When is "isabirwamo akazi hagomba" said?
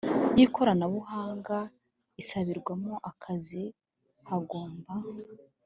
2.21-4.93